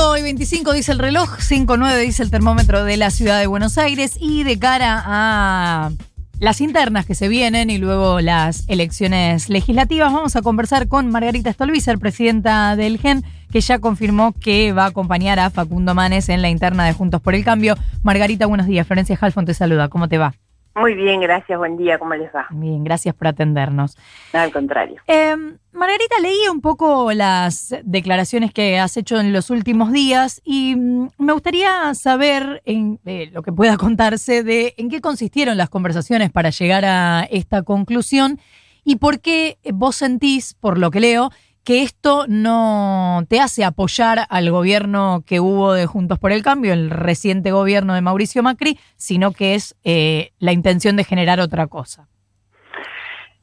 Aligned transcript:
8 0.00 0.16
y 0.16 0.22
25 0.22 0.72
dice 0.74 0.92
el 0.92 0.98
reloj, 1.00 1.38
5.9 1.38 1.98
dice 2.00 2.22
el 2.22 2.30
termómetro 2.30 2.84
de 2.84 2.96
la 2.96 3.10
ciudad 3.10 3.40
de 3.40 3.48
Buenos 3.48 3.78
Aires 3.78 4.16
y 4.20 4.44
de 4.44 4.56
cara 4.56 5.02
a 5.04 5.90
las 6.38 6.60
internas 6.60 7.04
que 7.04 7.16
se 7.16 7.26
vienen 7.26 7.68
y 7.68 7.78
luego 7.78 8.20
las 8.20 8.68
elecciones 8.68 9.48
legislativas, 9.48 10.12
vamos 10.12 10.36
a 10.36 10.42
conversar 10.42 10.86
con 10.86 11.10
Margarita 11.10 11.52
Stolbizer, 11.52 11.98
presidenta 11.98 12.76
del 12.76 12.98
GEN, 12.98 13.24
que 13.50 13.60
ya 13.60 13.80
confirmó 13.80 14.32
que 14.32 14.72
va 14.72 14.84
a 14.84 14.88
acompañar 14.88 15.40
a 15.40 15.50
Facundo 15.50 15.96
Manes 15.96 16.28
en 16.28 16.42
la 16.42 16.48
interna 16.48 16.86
de 16.86 16.92
Juntos 16.92 17.20
por 17.20 17.34
el 17.34 17.44
Cambio. 17.44 17.74
Margarita, 18.04 18.46
buenos 18.46 18.68
días. 18.68 18.86
Florencia 18.86 19.18
Halfon 19.20 19.46
te 19.46 19.54
saluda. 19.54 19.88
¿Cómo 19.88 20.08
te 20.08 20.18
va? 20.18 20.32
Muy 20.76 20.94
bien, 20.94 21.20
gracias. 21.20 21.58
Buen 21.58 21.76
día. 21.76 21.98
¿Cómo 21.98 22.14
les 22.14 22.32
va? 22.32 22.46
Bien, 22.50 22.84
gracias 22.84 23.16
por 23.16 23.26
atendernos. 23.26 23.98
al 24.32 24.52
contrario. 24.52 25.00
Eh, 25.08 25.34
Margarita, 25.78 26.16
leí 26.20 26.48
un 26.50 26.60
poco 26.60 27.12
las 27.12 27.72
declaraciones 27.84 28.52
que 28.52 28.80
has 28.80 28.96
hecho 28.96 29.20
en 29.20 29.32
los 29.32 29.48
últimos 29.48 29.92
días 29.92 30.40
y 30.44 30.74
mm, 30.74 31.10
me 31.18 31.32
gustaría 31.32 31.94
saber 31.94 32.62
en, 32.64 32.98
eh, 33.06 33.30
lo 33.32 33.42
que 33.42 33.52
pueda 33.52 33.76
contarse 33.76 34.42
de 34.42 34.74
en 34.76 34.88
qué 34.90 35.00
consistieron 35.00 35.56
las 35.56 35.68
conversaciones 35.68 36.32
para 36.32 36.50
llegar 36.50 36.84
a 36.84 37.28
esta 37.30 37.62
conclusión 37.62 38.40
y 38.82 38.96
por 38.96 39.20
qué 39.20 39.58
vos 39.72 39.94
sentís, 39.94 40.54
por 40.54 40.78
lo 40.78 40.90
que 40.90 40.98
leo, 40.98 41.30
que 41.62 41.84
esto 41.84 42.26
no 42.26 43.24
te 43.28 43.38
hace 43.40 43.64
apoyar 43.64 44.26
al 44.30 44.50
gobierno 44.50 45.22
que 45.24 45.38
hubo 45.38 45.74
de 45.74 45.86
Juntos 45.86 46.18
por 46.18 46.32
el 46.32 46.42
Cambio, 46.42 46.72
el 46.72 46.90
reciente 46.90 47.52
gobierno 47.52 47.94
de 47.94 48.00
Mauricio 48.00 48.42
Macri, 48.42 48.80
sino 48.96 49.30
que 49.30 49.54
es 49.54 49.76
eh, 49.84 50.32
la 50.40 50.52
intención 50.52 50.96
de 50.96 51.04
generar 51.04 51.38
otra 51.38 51.68
cosa. 51.68 52.08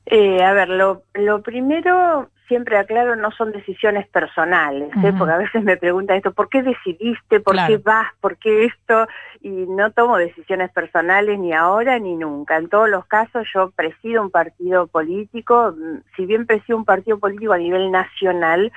Eh, 0.05 0.43
a 0.43 0.53
ver, 0.53 0.69
lo, 0.69 1.03
lo 1.13 1.41
primero 1.41 2.29
siempre 2.47 2.77
aclaro, 2.77 3.15
no 3.15 3.31
son 3.31 3.51
decisiones 3.51 4.07
personales, 4.07 4.89
¿eh? 5.03 5.13
porque 5.17 5.33
a 5.33 5.37
veces 5.37 5.63
me 5.63 5.77
preguntan 5.77 6.17
esto, 6.17 6.33
¿por 6.33 6.49
qué 6.49 6.63
decidiste? 6.63 7.39
¿Por 7.39 7.55
qué 7.67 7.77
vas? 7.77 8.07
¿Por 8.21 8.37
qué 8.37 8.65
esto? 8.65 9.07
Y 9.41 9.49
no 9.49 9.91
tomo 9.91 10.17
decisiones 10.17 10.71
personales 10.71 11.39
ni 11.39 11.53
ahora 11.53 11.99
ni 11.99 12.15
nunca. 12.15 12.57
En 12.57 12.69
todos 12.69 12.89
los 12.89 13.05
casos 13.05 13.47
yo 13.53 13.71
presido 13.71 14.21
un 14.21 14.31
partido 14.31 14.87
político, 14.87 15.73
mm, 15.77 15.97
si 16.15 16.25
bien 16.25 16.45
presido 16.45 16.77
un 16.77 16.85
partido 16.85 17.19
político 17.19 17.53
a 17.53 17.57
nivel 17.57 17.91
nacional 17.91 18.71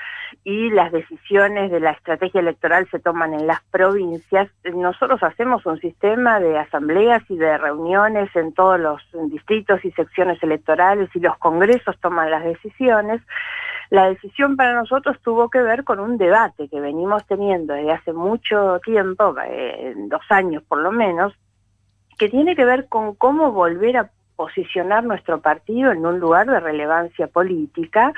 y 0.44 0.70
las 0.70 0.92
decisiones 0.92 1.70
de 1.70 1.80
la 1.80 1.92
estrategia 1.92 2.40
electoral 2.40 2.88
se 2.90 2.98
toman 2.98 3.34
en 3.34 3.46
las 3.46 3.62
provincias, 3.70 4.48
nosotros 4.74 5.22
hacemos 5.22 5.64
un 5.66 5.78
sistema 5.80 6.40
de 6.40 6.58
asambleas 6.58 7.22
y 7.28 7.36
de 7.36 7.56
reuniones 7.58 8.34
en 8.34 8.52
todos 8.52 8.78
los 8.78 9.02
distritos 9.30 9.84
y 9.84 9.90
secciones 9.92 10.42
electorales 10.42 11.08
y 11.14 11.20
los 11.20 11.36
congresos 11.38 11.98
toman 12.00 12.30
las 12.30 12.44
decisiones. 12.44 13.22
La 13.90 14.08
decisión 14.08 14.56
para 14.56 14.74
nosotros 14.74 15.16
tuvo 15.22 15.48
que 15.48 15.62
ver 15.62 15.84
con 15.84 15.98
un 15.98 16.18
debate 16.18 16.68
que 16.68 16.80
venimos 16.80 17.26
teniendo 17.26 17.74
desde 17.74 17.92
hace 17.92 18.12
mucho 18.12 18.80
tiempo, 18.84 19.34
eh, 19.46 19.94
dos 20.08 20.22
años 20.28 20.62
por 20.68 20.78
lo 20.78 20.92
menos, 20.92 21.32
que 22.18 22.28
tiene 22.28 22.54
que 22.54 22.64
ver 22.64 22.88
con 22.88 23.14
cómo 23.14 23.52
volver 23.52 23.96
a 23.96 24.10
posicionar 24.36 25.04
nuestro 25.04 25.40
partido 25.40 25.90
en 25.90 26.04
un 26.04 26.20
lugar 26.20 26.46
de 26.46 26.60
relevancia 26.60 27.28
política, 27.28 28.12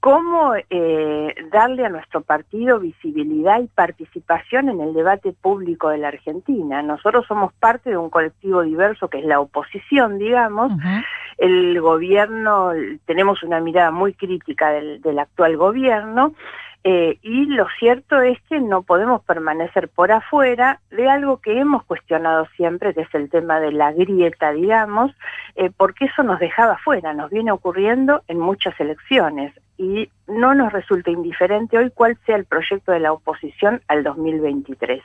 cómo 0.00 0.54
eh, 0.70 1.34
darle 1.50 1.84
a 1.84 1.88
nuestro 1.88 2.20
partido 2.20 2.78
visibilidad 2.78 3.60
y 3.60 3.66
participación 3.66 4.68
en 4.68 4.80
el 4.80 4.94
debate 4.94 5.32
público 5.32 5.88
de 5.88 5.98
la 5.98 6.08
Argentina. 6.08 6.82
Nosotros 6.82 7.26
somos 7.26 7.52
parte 7.54 7.90
de 7.90 7.96
un 7.96 8.10
colectivo 8.10 8.62
diverso 8.62 9.08
que 9.08 9.18
es 9.18 9.24
la 9.24 9.40
oposición, 9.40 10.18
digamos, 10.18 10.72
el 11.38 11.80
gobierno, 11.80 12.72
tenemos 13.06 13.42
una 13.42 13.60
mirada 13.60 13.90
muy 13.90 14.12
crítica 14.12 14.70
del, 14.70 15.18
actual 15.18 15.56
gobierno, 15.56 16.34
eh, 16.84 17.18
y 17.22 17.46
lo 17.46 17.66
cierto 17.78 18.20
es 18.20 18.40
que 18.48 18.60
no 18.60 18.82
podemos 18.82 19.22
permanecer 19.24 19.88
por 19.88 20.12
afuera 20.12 20.80
de 20.90 21.08
algo 21.08 21.38
que 21.38 21.58
hemos 21.58 21.84
cuestionado 21.84 22.46
siempre, 22.56 22.94
que 22.94 23.02
es 23.02 23.14
el 23.14 23.30
tema 23.30 23.60
de 23.60 23.72
la 23.72 23.92
grieta, 23.92 24.52
digamos, 24.52 25.12
eh, 25.56 25.70
porque 25.76 26.06
eso 26.06 26.22
nos 26.22 26.38
dejaba 26.38 26.78
fuera, 26.78 27.14
nos 27.14 27.30
viene 27.30 27.50
ocurriendo 27.50 28.22
en 28.28 28.38
muchas 28.38 28.78
elecciones 28.80 29.52
y 29.76 30.08
no 30.26 30.54
nos 30.54 30.72
resulta 30.72 31.10
indiferente 31.10 31.78
hoy 31.78 31.90
cuál 31.94 32.16
sea 32.26 32.36
el 32.36 32.44
proyecto 32.44 32.92
de 32.92 33.00
la 33.00 33.12
oposición 33.12 33.80
al 33.88 34.02
2023. 34.02 35.02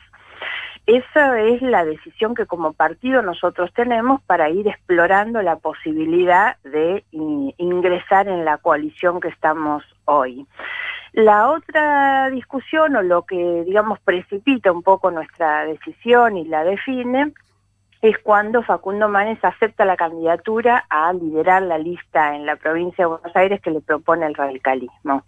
Esa 0.86 1.40
es 1.40 1.62
la 1.62 1.86
decisión 1.86 2.36
que 2.36 2.46
como 2.46 2.74
partido 2.74 3.22
nosotros 3.22 3.72
tenemos 3.74 4.22
para 4.24 4.50
ir 4.50 4.68
explorando 4.68 5.42
la 5.42 5.56
posibilidad 5.56 6.58
de 6.64 7.06
ingresar 7.12 8.28
en 8.28 8.44
la 8.44 8.58
coalición 8.58 9.22
que 9.22 9.30
estamos 9.30 9.84
hoy. 10.06 10.46
La 11.14 11.50
otra 11.52 12.30
discusión 12.32 12.96
o 12.98 13.02
lo 13.02 13.22
que, 13.22 13.64
digamos, 13.66 14.00
precipita 14.02 14.72
un 14.72 14.84
poco 14.84 15.10
nuestra 15.10 15.66
decisión 15.66 16.38
y 16.38 16.46
la 16.46 16.66
define 16.66 17.32
es 18.02 18.18
cuando 18.18 18.62
Facundo 18.64 19.08
Manes 19.08 19.40
acepta 19.42 19.86
la 19.86 19.96
candidatura 19.96 20.86
a 20.90 21.14
liderar 21.14 21.62
la 21.62 21.78
lista 21.78 22.36
en 22.36 22.46
la 22.46 22.58
provincia 22.58 23.06
de 23.06 23.12
Buenos 23.12 23.34
Aires 23.34 23.62
que 23.62 23.72
le 23.72 23.80
propone 23.80 24.26
el 24.26 24.36
radicalismo. 24.36 25.24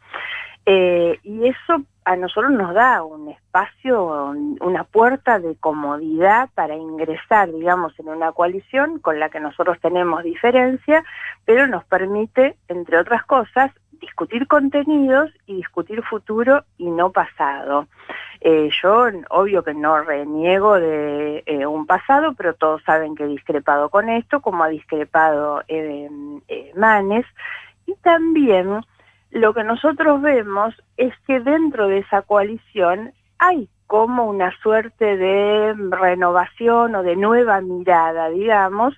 Eh, 0.65 1.19
y 1.23 1.47
eso 1.47 1.83
a 2.05 2.15
nosotros 2.15 2.51
nos 2.51 2.73
da 2.73 3.03
un 3.03 3.29
espacio, 3.29 4.31
una 4.61 4.83
puerta 4.83 5.39
de 5.39 5.55
comodidad 5.55 6.49
para 6.53 6.75
ingresar, 6.75 7.51
digamos, 7.51 7.99
en 7.99 8.09
una 8.09 8.31
coalición 8.31 8.99
con 8.99 9.19
la 9.19 9.29
que 9.29 9.39
nosotros 9.39 9.79
tenemos 9.79 10.23
diferencia, 10.23 11.03
pero 11.45 11.67
nos 11.67 11.83
permite, 11.85 12.57
entre 12.67 12.99
otras 12.99 13.25
cosas, 13.25 13.71
discutir 13.99 14.47
contenidos 14.47 15.31
y 15.47 15.55
discutir 15.55 16.03
futuro 16.03 16.63
y 16.77 16.89
no 16.91 17.11
pasado. 17.11 17.87
Eh, 18.41 18.69
yo, 18.83 19.07
obvio 19.29 19.63
que 19.63 19.73
no 19.73 20.03
reniego 20.03 20.79
de 20.79 21.43
eh, 21.47 21.65
un 21.65 21.87
pasado, 21.87 22.35
pero 22.35 22.53
todos 22.53 22.83
saben 22.83 23.15
que 23.15 23.23
he 23.23 23.27
discrepado 23.27 23.89
con 23.89 24.09
esto, 24.09 24.41
como 24.41 24.63
ha 24.63 24.69
discrepado 24.69 25.63
eh, 25.67 26.09
Manes, 26.75 27.25
y 27.87 27.95
también 27.95 28.81
lo 29.35 29.53
que 29.53 29.66
nosotros 29.66 30.22
vemos 30.22 30.73
es 30.96 31.13
que 31.28 31.41
dentro 31.41 31.90
de 31.90 32.00
esa 32.00 32.22
coalición 32.22 33.12
hay 33.38 33.68
como 33.85 34.29
una 34.29 34.57
suerte 34.62 35.18
de 35.18 35.73
renovación 35.91 36.96
o 36.96 37.03
de 37.03 37.18
nueva 37.18 37.59
mirada, 37.59 38.29
digamos, 38.29 38.96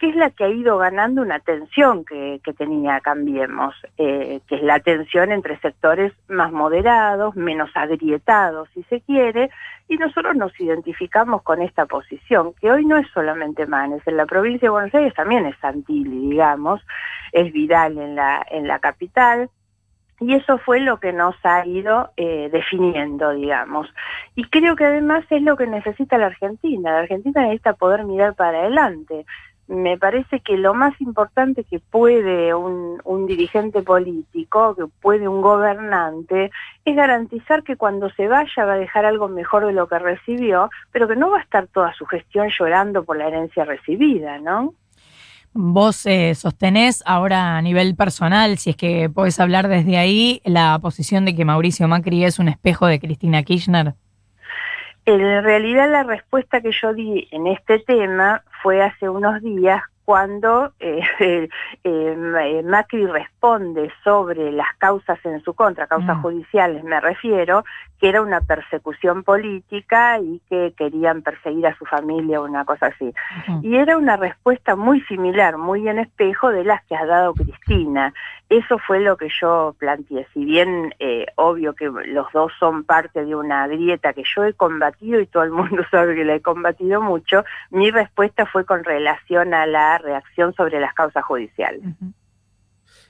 que 0.00 0.08
es 0.08 0.16
la 0.16 0.30
que 0.30 0.42
ha 0.42 0.48
ido 0.48 0.76
ganando 0.76 1.22
una 1.22 1.38
tensión 1.38 2.04
que, 2.04 2.40
tenía 2.58 3.00
Cambiemos, 3.00 3.76
eh, 3.96 4.40
que 4.48 4.56
es 4.56 4.62
la 4.64 4.80
tensión 4.80 5.30
entre 5.30 5.56
sectores 5.60 6.12
más 6.26 6.50
moderados, 6.50 7.36
menos 7.36 7.70
agrietados, 7.74 8.68
si 8.74 8.82
se 8.84 9.00
quiere, 9.02 9.50
y 9.86 9.98
nosotros 9.98 10.34
nos 10.34 10.58
identificamos 10.60 11.42
con 11.42 11.62
esta 11.62 11.86
posición, 11.86 12.54
que 12.60 12.72
hoy 12.72 12.84
no 12.84 12.96
es 12.96 13.06
solamente 13.14 13.66
Manes, 13.66 14.02
en 14.06 14.16
la 14.16 14.26
provincia 14.26 14.66
de 14.66 14.70
Buenos 14.70 14.94
Aires 14.96 15.14
también 15.14 15.46
es 15.46 15.56
Santilli, 15.60 16.30
digamos, 16.30 16.84
es 17.30 17.52
Vidal 17.52 17.96
en 17.98 18.16
la, 18.16 18.44
en 18.50 18.66
la 18.66 18.80
capital, 18.80 19.48
y 20.20 20.34
eso 20.34 20.58
fue 20.58 20.80
lo 20.80 20.98
que 20.98 21.12
nos 21.12 21.34
ha 21.44 21.66
ido 21.66 22.10
eh, 22.16 22.48
definiendo, 22.50 23.30
digamos. 23.30 23.88
Y 24.34 24.44
creo 24.44 24.74
que 24.74 24.84
además 24.84 25.24
es 25.30 25.42
lo 25.42 25.56
que 25.56 25.66
necesita 25.66 26.16
la 26.16 26.26
Argentina. 26.26 26.92
La 26.92 27.00
Argentina 27.00 27.42
necesita 27.42 27.74
poder 27.74 28.04
mirar 28.04 28.34
para 28.34 28.60
adelante. 28.60 29.26
Me 29.68 29.98
parece 29.98 30.40
que 30.40 30.56
lo 30.56 30.74
más 30.74 30.98
importante 31.00 31.64
que 31.64 31.80
puede 31.80 32.54
un, 32.54 33.00
un 33.04 33.26
dirigente 33.26 33.82
político, 33.82 34.74
que 34.76 34.84
puede 35.02 35.28
un 35.28 35.42
gobernante, 35.42 36.52
es 36.84 36.96
garantizar 36.96 37.62
que 37.64 37.76
cuando 37.76 38.08
se 38.10 38.28
vaya 38.28 38.64
va 38.64 38.74
a 38.74 38.78
dejar 38.78 39.04
algo 39.04 39.28
mejor 39.28 39.66
de 39.66 39.72
lo 39.72 39.88
que 39.88 39.98
recibió, 39.98 40.70
pero 40.92 41.08
que 41.08 41.16
no 41.16 41.30
va 41.30 41.38
a 41.38 41.42
estar 41.42 41.66
toda 41.66 41.92
su 41.94 42.06
gestión 42.06 42.48
llorando 42.48 43.04
por 43.04 43.16
la 43.18 43.26
herencia 43.26 43.64
recibida, 43.64 44.38
¿no? 44.38 44.72
Vos 45.58 46.04
eh, 46.04 46.34
sostenés 46.34 47.02
ahora 47.06 47.56
a 47.56 47.62
nivel 47.62 47.96
personal, 47.96 48.58
si 48.58 48.70
es 48.70 48.76
que 48.76 49.08
podés 49.08 49.40
hablar 49.40 49.68
desde 49.68 49.96
ahí, 49.96 50.42
la 50.44 50.78
posición 50.82 51.24
de 51.24 51.34
que 51.34 51.46
Mauricio 51.46 51.88
Macri 51.88 52.24
es 52.24 52.38
un 52.38 52.48
espejo 52.48 52.86
de 52.86 53.00
Cristina 53.00 53.42
Kirchner. 53.42 53.94
En 55.06 55.42
realidad 55.42 55.90
la 55.90 56.02
respuesta 56.02 56.60
que 56.60 56.72
yo 56.72 56.92
di 56.92 57.26
en 57.30 57.46
este 57.46 57.78
tema 57.78 58.42
fue 58.62 58.82
hace 58.82 59.08
unos 59.08 59.40
días 59.40 59.80
cuando 60.06 60.72
eh, 60.78 61.02
eh, 61.84 62.62
Macri 62.64 63.06
responde 63.06 63.90
sobre 64.04 64.52
las 64.52 64.74
causas 64.78 65.18
en 65.24 65.42
su 65.42 65.52
contra, 65.52 65.88
causas 65.88 66.16
mm. 66.18 66.22
judiciales 66.22 66.84
me 66.84 67.00
refiero, 67.00 67.64
que 67.98 68.08
era 68.08 68.22
una 68.22 68.40
persecución 68.40 69.24
política 69.24 70.18
y 70.20 70.40
que 70.48 70.74
querían 70.76 71.22
perseguir 71.22 71.66
a 71.66 71.76
su 71.76 71.84
familia 71.86 72.40
o 72.40 72.44
una 72.44 72.64
cosa 72.64 72.86
así. 72.86 73.12
Y 73.62 73.76
era 73.76 73.96
una 73.96 74.16
respuesta 74.16 74.76
muy 74.76 75.00
similar, 75.02 75.56
muy 75.56 75.88
en 75.88 75.98
espejo 75.98 76.50
de 76.50 76.64
las 76.64 76.84
que 76.84 76.94
ha 76.94 77.06
dado 77.06 77.32
Cristina. 77.34 78.12
Eso 78.48 78.78
fue 78.78 79.00
lo 79.00 79.16
que 79.16 79.28
yo 79.40 79.74
planteé. 79.78 80.26
Si 80.32 80.44
bien 80.44 80.94
eh, 80.98 81.26
obvio 81.36 81.74
que 81.74 81.86
los 81.86 82.30
dos 82.32 82.52
son 82.60 82.84
parte 82.84 83.24
de 83.24 83.34
una 83.34 83.66
grieta 83.66 84.12
que 84.12 84.22
yo 84.36 84.44
he 84.44 84.52
combatido 84.52 85.18
y 85.20 85.26
todo 85.26 85.42
el 85.42 85.50
mundo 85.52 85.82
sabe 85.90 86.14
que 86.14 86.24
la 86.24 86.34
he 86.34 86.42
combatido 86.42 87.00
mucho, 87.00 87.44
mi 87.70 87.90
respuesta 87.90 88.46
fue 88.46 88.64
con 88.64 88.84
relación 88.84 89.54
a 89.54 89.66
la 89.66 89.95
reacción 89.98 90.54
sobre 90.54 90.80
las 90.80 90.94
causas 90.94 91.24
judiciales. 91.24 91.82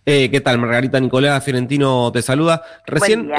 Eh, 0.05 0.31
¿Qué 0.31 0.41
tal? 0.41 0.59
Margarita 0.59 1.01
Nicolás 1.01 1.45
Fiorentino 1.45 2.11
te 2.13 2.23
saluda. 2.23 2.63
Recién 2.87 3.33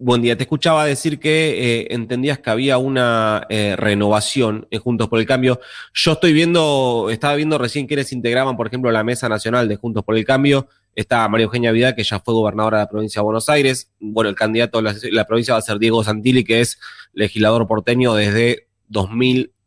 Buen 0.00 0.22
día, 0.22 0.36
te 0.36 0.44
escuchaba 0.44 0.84
decir 0.84 1.18
que 1.18 1.80
eh, 1.80 1.88
entendías 1.90 2.38
que 2.38 2.50
había 2.50 2.78
una 2.78 3.44
eh, 3.48 3.74
renovación 3.76 4.68
en 4.70 4.78
Juntos 4.78 5.08
por 5.08 5.18
el 5.18 5.26
Cambio. 5.26 5.58
Yo 5.92 6.12
estoy 6.12 6.32
viendo, 6.32 7.08
estaba 7.10 7.34
viendo 7.34 7.58
recién 7.58 7.88
quienes 7.88 8.12
integraban, 8.12 8.56
por 8.56 8.68
ejemplo, 8.68 8.92
la 8.92 9.02
Mesa 9.02 9.28
Nacional 9.28 9.66
de 9.66 9.74
Juntos 9.74 10.04
por 10.04 10.16
el 10.16 10.24
Cambio. 10.24 10.68
Está 10.94 11.28
María 11.28 11.46
Eugenia 11.46 11.72
Vidal, 11.72 11.96
que 11.96 12.04
ya 12.04 12.20
fue 12.20 12.32
gobernadora 12.32 12.78
de 12.78 12.84
la 12.84 12.88
provincia 12.88 13.18
de 13.18 13.24
Buenos 13.24 13.48
Aires. 13.48 13.92
Bueno, 13.98 14.30
el 14.30 14.36
candidato 14.36 14.80
de 14.80 15.10
la, 15.10 15.24
provincia 15.24 15.54
va 15.54 15.58
a 15.58 15.62
ser 15.62 15.80
Diego 15.80 16.04
Santilli, 16.04 16.44
que 16.44 16.60
es 16.60 16.78
legislador 17.12 17.66
porteño 17.66 18.14
desde 18.14 18.68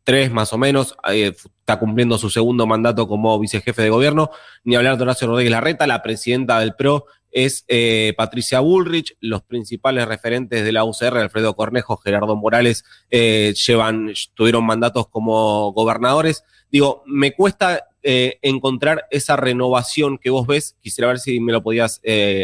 2003 0.04 0.32
más 0.32 0.52
o 0.52 0.58
menos. 0.58 0.96
Eh, 1.10 1.32
está 1.60 1.78
cumpliendo 1.78 2.18
su 2.18 2.30
segundo 2.30 2.66
mandato 2.66 3.06
como 3.06 3.38
vicejefe 3.38 3.82
de 3.82 3.90
gobierno. 3.90 4.30
Ni 4.64 4.74
hablar 4.76 4.96
de 4.96 5.04
Horacio 5.04 5.28
Rodríguez 5.28 5.52
Larreta, 5.52 5.86
la 5.86 6.02
presidenta 6.02 6.58
del 6.60 6.74
PRO 6.74 7.06
es 7.30 7.64
eh, 7.68 8.12
Patricia 8.16 8.60
Bullrich, 8.60 9.16
los 9.20 9.42
principales 9.42 10.06
referentes 10.06 10.64
de 10.64 10.72
la 10.72 10.84
UCR, 10.84 11.16
Alfredo 11.16 11.56
Cornejo, 11.56 11.96
Gerardo 11.96 12.36
Morales, 12.36 12.84
eh, 13.10 13.54
llevan, 13.66 14.12
tuvieron 14.34 14.66
mandatos 14.66 15.08
como 15.08 15.72
gobernadores. 15.72 16.44
Digo, 16.70 17.02
me 17.06 17.32
cuesta 17.32 17.88
encontrar 18.04 19.06
esa 19.12 19.36
renovación 19.36 20.18
que 20.18 20.30
vos 20.30 20.44
ves, 20.44 20.76
quisiera 20.80 21.06
ver 21.06 21.20
si 21.20 21.38
me 21.38 21.52
lo 21.52 21.62
podías 21.62 22.00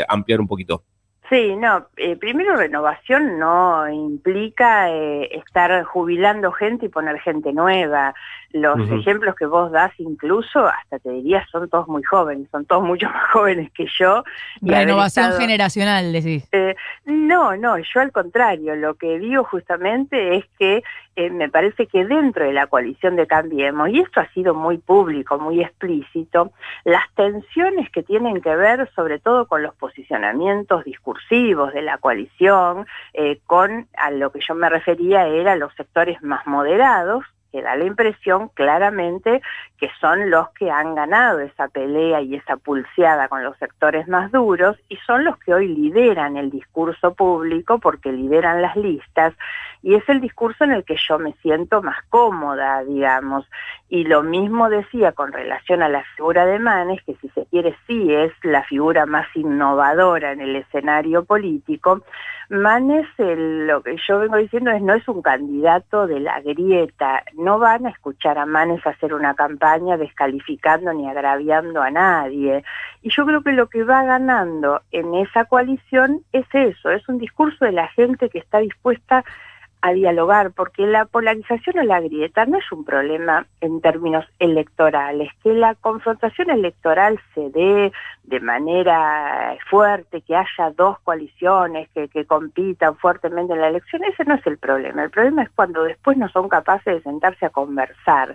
ampliar 0.07 0.41
un 0.41 0.47
poquito. 0.47 0.85
Sí, 1.29 1.57
no, 1.57 1.87
primero 2.21 2.57
renovación 2.57 3.39
no 3.39 3.87
implica 3.89 4.89
estar 4.91 5.85
jubilando 5.85 6.53
gente 6.53 6.87
y 6.87 6.89
poner 6.89 7.21
gente 7.21 7.53
nueva. 7.53 8.15
Los 8.53 8.91
ejemplos 8.91 9.35
que 9.35 9.45
vos 9.45 9.71
das 9.71 9.93
incluso, 9.99 10.67
hasta 10.67 10.99
te 10.99 11.11
diría, 11.11 11.47
son 11.53 11.69
todos 11.69 11.87
muy 11.87 12.03
jóvenes, 12.03 12.49
son 12.51 12.65
todos 12.65 12.83
mucho 12.83 13.07
más 13.11 13.31
jóvenes 13.31 13.71
que 13.73 13.87
yo. 13.99 14.25
Renovación 14.63 15.33
generacional, 15.33 16.13
decís. 16.13 16.49
Eh, 16.53 16.75
no, 17.05 17.57
no, 17.57 17.77
yo 17.77 18.01
al 18.01 18.11
contrario, 18.11 18.75
lo 18.75 18.95
que 18.95 19.19
digo 19.19 19.45
justamente 19.45 20.37
es 20.37 20.47
que 20.59 20.83
eh, 21.19 21.31
me 21.31 21.49
parece 21.49 21.89
que 21.89 22.05
dentro 22.05 22.45
de 22.45 22.53
la 22.53 22.69
coalición 22.69 23.17
de 23.17 23.27
Cambiemos, 23.27 23.89
y 23.89 23.99
esto 23.99 24.21
ha 24.21 24.29
sido 24.29 24.55
muy 24.55 24.79
público, 24.79 25.37
muy 25.37 25.61
explícito, 25.61 26.53
las 26.85 27.13
tensiones 27.17 27.91
que 27.91 28.05
tienen 28.05 28.41
que 28.41 28.55
ver 28.55 28.89
sobre 28.95 29.19
todo 29.19 29.49
con 29.49 29.65
los 29.65 29.75
posicionamientos 29.75 30.85
discursivos 30.85 31.75
de 31.75 31.83
la 31.83 31.99
coalición, 31.99 32.87
eh, 33.15 33.41
con 33.47 33.89
a 33.97 34.13
lo 34.13 34.31
que 34.31 34.39
yo 34.47 34.55
me 34.55 34.69
refería 34.69 35.27
era 35.27 35.57
los 35.57 35.75
sectores 35.75 36.23
más 36.23 36.47
moderados, 36.47 37.25
que 37.53 37.63
da 37.63 37.77
la 37.77 37.85
impresión 37.85 38.49
claramente 38.49 39.41
que 39.79 39.91
son 40.01 40.31
los 40.31 40.51
que 40.51 40.71
han 40.71 40.95
ganado 40.95 41.41
esa 41.41 41.69
pelea 41.69 42.21
y 42.21 42.35
esa 42.35 42.57
pulseada 42.57 43.29
con 43.29 43.45
los 43.45 43.57
sectores 43.59 44.09
más 44.09 44.33
duros 44.33 44.77
y 44.89 44.97
son 45.07 45.25
los 45.25 45.39
que 45.39 45.55
hoy 45.55 45.69
lideran 45.69 46.37
el 46.37 46.51
discurso 46.51 47.15
público 47.15 47.79
porque 47.79 48.13
lideran 48.13 48.61
las 48.61 48.77
listas 48.77 49.35
y 49.83 49.95
es 49.95 50.09
el 50.09 50.21
discurso 50.21 50.65
en 50.65 50.73
el 50.73 50.85
que 50.85 50.97
yo 51.09 51.19
me 51.19 51.35
siento 51.35 51.83
más 51.83 51.99
cómoda, 52.09 52.83
digamos. 52.83 53.49
Y 53.89 54.05
lo 54.05 54.23
mismo 54.23 54.69
decía 54.69 55.13
con 55.13 55.33
relación 55.33 55.83
a 55.83 55.89
la 55.89 56.03
figura 56.17 56.47
de 56.47 56.59
Manes, 56.59 57.03
que 57.05 57.15
si 57.21 57.29
se 57.29 57.47
quiere 57.47 57.77
sí 57.87 58.13
es 58.13 58.33
la 58.43 58.65
figura 58.65 59.07
más 59.07 59.27
innovadora 59.35 60.33
en 60.33 60.41
el 60.41 60.57
escenario 60.57 61.25
político. 61.25 62.03
Manes, 62.51 63.07
lo 63.19 63.83
que 63.83 63.97
yo 64.07 64.19
vengo 64.19 64.37
diciendo 64.37 64.71
es 64.71 64.83
no 64.83 64.95
es 64.95 65.07
un 65.07 65.23
candidato 65.23 66.07
de 66.07 66.21
la 66.21 66.41
grieta, 66.41 67.23
no 67.39 67.59
van 67.59 67.87
a 67.87 67.91
escuchar 67.91 68.37
a 68.37 68.47
Manes 68.47 68.85
hacer 68.87 69.15
una 69.15 69.35
campaña 69.35 69.97
descalificando 69.97 70.93
ni 70.93 71.09
agraviando 71.09 71.81
a 71.81 71.91
nadie. 71.91 72.65
Y 73.03 73.11
yo 73.11 73.25
creo 73.25 73.43
que 73.43 73.53
lo 73.53 73.69
que 73.69 73.85
va 73.85 74.03
ganando 74.03 74.83
en 74.91 75.15
esa 75.15 75.45
coalición 75.45 76.23
es 76.33 76.47
eso, 76.53 76.91
es 76.91 77.09
un 77.09 77.19
discurso 77.19 77.65
de 77.65 77.73
la 77.73 77.89
gente 77.89 78.29
que 78.29 78.39
está 78.39 78.59
dispuesta 78.59 79.25
a 79.81 79.93
dialogar, 79.93 80.51
porque 80.53 80.87
la 80.87 81.05
polarización 81.05 81.79
o 81.79 81.83
la 81.83 82.01
grieta 82.01 82.47
no 82.47 82.59
es 82.59 82.73
un 82.73 82.85
problema 82.85 83.47
en 83.61 83.81
términos 83.81 84.25
electorales, 84.39 85.31
que 85.43 85.53
la 85.53 85.75
confrontación 85.77 86.51
electoral 86.51 87.21
se 87.35 87.51
dé 87.51 87.93
de 88.25 88.41
manera 88.41 89.57
fuerte, 89.71 90.23
que 90.23 90.35
haya 90.35 90.71
dos 90.77 90.99
coaliciones 91.01 91.89
que, 91.91 92.09
que 92.09 92.27
compitan 92.27 92.97
fuertemente 92.97 93.53
en 93.53 93.61
la 93.61 93.69
elección, 93.69 94.03
ese 94.05 94.25
no 94.25 94.35
es 94.35 94.47
el 94.47 94.59
problema, 94.59 95.05
el 95.05 95.11
problema 95.11 95.43
es 95.43 95.51
cuando 95.51 95.85
después 95.85 96.17
no 96.17 96.29
son 96.29 96.49
capaces 96.49 96.95
de 96.97 97.03
sentarse 97.03 97.47
a 97.47 97.51
conversar. 97.51 98.35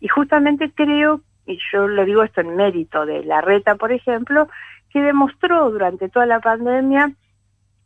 Y 0.00 0.08
justamente 0.08 0.70
creo, 0.74 1.22
y 1.46 1.58
yo 1.72 1.88
le 1.88 2.04
digo 2.04 2.22
esto 2.22 2.42
en 2.42 2.56
mérito 2.56 3.06
de 3.06 3.24
la 3.24 3.40
reta, 3.40 3.76
por 3.76 3.90
ejemplo, 3.90 4.48
que 4.90 5.00
demostró 5.00 5.70
durante 5.70 6.08
toda 6.08 6.26
la 6.26 6.40
pandemia 6.40 7.10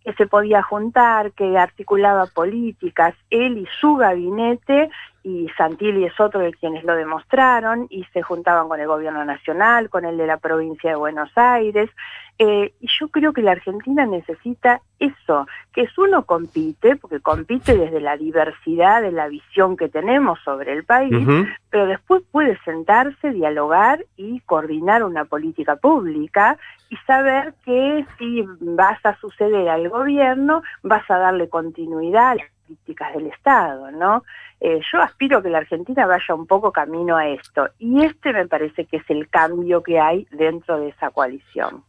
que 0.05 0.13
se 0.15 0.27
podía 0.27 0.63
juntar, 0.63 1.33
que 1.33 1.59
articulaba 1.59 2.27
políticas, 2.27 3.15
él 3.31 3.59
y 3.59 3.67
su 3.81 3.97
gabinete, 3.97 4.91
y 5.23 5.49
Santilli 5.57 6.05
es 6.05 6.19
otro 6.19 6.41
de 6.41 6.53
quienes 6.53 6.85
lo 6.85 6.95
demostraron, 6.95 7.87
y 7.91 8.05
se 8.13 8.23
juntaban 8.23 8.69
con 8.69 8.81
el 8.81 8.87
gobierno 8.87 9.25
nacional, 9.25 9.91
con 9.91 10.05
el 10.05 10.17
de 10.17 10.27
la 10.27 10.39
provincia 10.39 10.91
de 10.91 10.97
Buenos 10.97 11.31
Aires, 11.37 11.91
eh, 12.41 12.73
y 12.81 12.87
yo 13.01 13.09
creo 13.09 13.33
que 13.33 13.43
la 13.43 13.51
Argentina 13.53 14.07
necesita 14.07 14.81
eso, 15.01 15.49
que 15.73 15.83
es 15.83 15.99
uno 15.99 16.25
compite, 16.25 16.95
porque 16.95 17.19
compite 17.19 17.77
desde 17.77 18.01
la 18.01 18.17
diversidad 18.17 19.03
de 19.03 19.11
la 19.11 19.27
visión 19.27 19.77
que 19.77 19.89
tenemos 19.89 20.39
sobre 20.45 20.73
el 20.73 20.85
país, 20.85 21.27
pero 21.69 21.87
después 21.87 22.23
puede 22.31 22.57
sentarse, 22.65 23.33
dialogar 23.33 24.05
y 24.17 24.39
coordinar 24.41 25.03
una 25.03 25.25
política 25.25 25.75
pública 25.77 26.59
y 26.91 26.97
saber 26.99 27.55
que 27.65 28.07
si 28.19 28.45
vas 28.61 29.05
a 29.05 29.17
suceder 29.17 29.69
al 29.69 29.89
gobierno, 29.89 30.63
vas 30.85 31.11
a 31.11 31.19
darle 31.19 31.49
continuidad 31.49 32.31
a 32.31 32.35
las 32.37 32.51
políticas 32.65 33.15
del 33.15 33.27
Estado, 33.27 33.91
¿no? 33.91 34.23
Eh, 34.61 34.81
yo 34.93 35.01
aspiro 35.01 35.39
a 35.39 35.43
que 35.43 35.51
la 35.51 35.59
Argentina 35.59 36.07
vaya 36.07 36.35
un 36.35 36.47
poco 36.47 36.71
camino 36.71 37.17
a 37.17 37.27
esto 37.29 37.69
y 37.79 38.05
este 38.05 38.33
me 38.33 38.47
parece 38.47 38.87
que 38.87 38.99
es 38.99 39.11
el 39.11 39.29
cambio 39.29 39.83
que 39.83 39.99
hay 39.99 40.27
dentro 40.31 40.79
de 40.79 40.89
esa 40.91 41.11
coalición. 41.11 41.83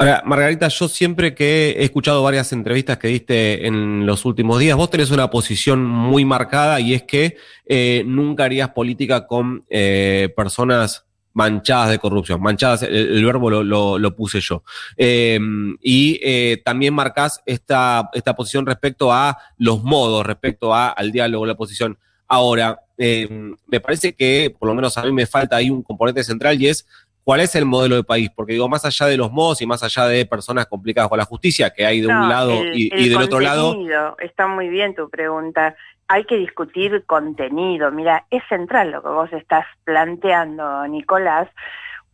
Ahora, 0.00 0.22
Margarita, 0.24 0.68
yo 0.68 0.86
siempre 0.86 1.34
que 1.34 1.70
he 1.70 1.82
escuchado 1.82 2.22
varias 2.22 2.52
entrevistas 2.52 2.98
que 2.98 3.08
diste 3.08 3.66
en 3.66 4.06
los 4.06 4.24
últimos 4.24 4.60
días, 4.60 4.76
vos 4.76 4.90
tenés 4.90 5.10
una 5.10 5.28
posición 5.28 5.84
muy 5.84 6.24
marcada 6.24 6.78
y 6.78 6.94
es 6.94 7.02
que 7.02 7.36
eh, 7.66 8.04
nunca 8.06 8.44
harías 8.44 8.68
política 8.68 9.26
con 9.26 9.64
eh, 9.68 10.32
personas 10.36 11.04
manchadas 11.32 11.90
de 11.90 11.98
corrupción. 11.98 12.40
Manchadas, 12.40 12.84
el, 12.84 13.24
verbo 13.24 13.50
lo, 13.50 14.16
puse 14.16 14.40
yo. 14.40 14.62
Em, 14.96 15.76
y 15.82 16.20
también 16.58 16.94
marcás 16.94 17.42
esta, 17.44 18.08
esta 18.12 18.36
posición 18.36 18.66
respecto 18.66 19.12
a 19.12 19.36
los 19.56 19.82
modos, 19.82 20.24
respecto 20.24 20.72
a, 20.72 20.90
al 20.90 21.10
diálogo, 21.10 21.44
la 21.44 21.56
posición. 21.56 21.98
Ahora, 22.28 22.78
em, 22.98 23.56
me 23.66 23.80
parece 23.80 24.12
que, 24.12 24.54
por 24.56 24.68
lo 24.68 24.76
menos 24.76 24.96
a 24.96 25.02
mí 25.02 25.10
me 25.10 25.26
falta 25.26 25.56
ahí 25.56 25.70
un 25.70 25.82
componente 25.82 26.22
central 26.22 26.60
y 26.62 26.68
es 26.68 26.86
cuál 27.28 27.40
es 27.40 27.54
el 27.56 27.66
modelo 27.66 27.96
de 27.96 28.04
país, 28.04 28.30
porque 28.34 28.54
digo, 28.54 28.70
más 28.70 28.86
allá 28.86 29.04
de 29.04 29.18
los 29.18 29.30
modos 29.30 29.60
y 29.60 29.66
más 29.66 29.82
allá 29.82 30.06
de 30.06 30.24
personas 30.24 30.64
complicadas 30.64 31.10
con 31.10 31.18
la 31.18 31.26
justicia 31.26 31.68
que 31.68 31.84
hay 31.84 32.00
de 32.00 32.06
un 32.06 32.26
lado 32.26 32.54
y, 32.72 33.06
del 33.06 33.20
otro 33.20 33.38
lado. 33.38 33.76
Está 34.18 34.46
muy 34.46 34.70
bien 34.70 34.94
tu 34.94 35.10
pregunta. 35.10 35.76
Hay 36.06 36.24
que 36.24 36.38
discutir 36.38 37.04
contenido. 37.04 37.90
Mira, 37.90 38.24
es 38.30 38.42
central 38.48 38.92
lo 38.92 39.02
que 39.02 39.10
vos 39.10 39.30
estás 39.34 39.66
planteando, 39.84 40.88
Nicolás, 40.88 41.50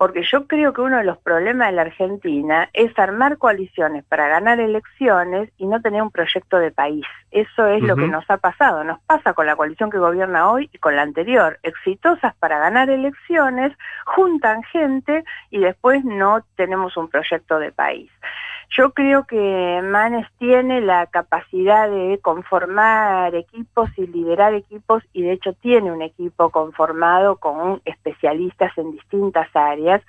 porque 0.04 0.22
yo 0.30 0.46
creo 0.46 0.74
que 0.74 0.82
uno 0.82 0.98
de 0.98 1.04
los 1.04 1.16
problemas 1.16 1.68
de 1.68 1.76
la 1.76 1.80
Argentina 1.80 2.68
es 2.74 2.92
armar 2.98 3.38
coaliciones 3.38 4.04
para 4.04 4.28
ganar 4.28 4.60
elecciones 4.60 5.48
y 5.56 5.64
no 5.64 5.80
tener 5.80 6.02
un 6.02 6.10
proyecto 6.10 6.58
de 6.58 6.70
país. 6.70 7.06
Eso 7.30 7.66
es 7.68 7.82
lo 7.82 7.96
que 7.96 8.06
nos 8.06 8.22
ha 8.28 8.36
pasado. 8.36 8.84
Nos 8.84 9.00
pasa 9.04 9.32
con 9.32 9.46
la 9.46 9.56
coalición 9.56 9.90
que 9.90 9.96
gobierna 9.96 10.50
hoy 10.50 10.68
y 10.74 10.76
con 10.76 10.94
la 10.94 11.00
anterior. 11.00 11.58
Exitosas 11.62 12.34
para 12.34 12.58
ganar 12.58 12.90
elecciones, 12.90 13.72
juntan 14.04 14.62
gente 14.64 15.24
y 15.50 15.60
después 15.60 16.04
no 16.04 16.44
tenemos 16.54 16.98
un 16.98 17.08
proyecto 17.08 17.58
de 17.58 17.72
país. 17.72 18.10
Yo 18.70 18.92
creo 18.92 19.24
que 19.24 19.80
Manes 19.82 20.26
tiene 20.38 20.80
la 20.80 21.06
capacidad 21.06 21.88
de 21.88 22.18
conformar 22.22 23.34
equipos 23.34 23.90
y 23.96 24.06
liderar 24.06 24.54
equipos 24.54 25.02
y 25.12 25.22
de 25.22 25.32
hecho 25.32 25.52
tiene 25.54 25.92
un 25.92 26.02
equipo 26.02 26.50
conformado 26.50 27.36
con 27.36 27.80
especialistas 27.84 28.76
en 28.76 28.92
distintas 28.92 29.48
áreas. 29.54 30.02